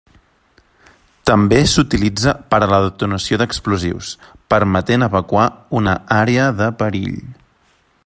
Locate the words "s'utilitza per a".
1.73-2.71